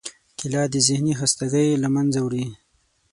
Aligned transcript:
کېله 0.37 0.61
د 0.73 0.75
ذهنی 0.87 1.13
خستګۍ 1.19 1.67
له 1.83 1.87
منځه 1.95 2.19
وړي. 2.23 2.45